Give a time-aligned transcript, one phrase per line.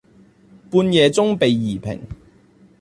[0.71, 2.01] 半夜中被移平